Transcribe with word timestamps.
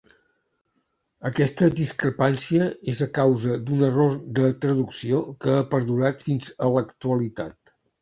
Aquesta 1.29 1.67
discrepància 1.81 2.71
és 2.95 3.03
a 3.07 3.09
causa 3.19 3.59
d'un 3.69 3.85
error 3.91 4.19
de 4.43 4.51
traducció 4.67 5.23
que 5.45 5.57
ha 5.61 5.71
perdurat 5.79 6.31
fins 6.31 6.53
a 6.69 6.77
l'actualitat. 6.77 7.59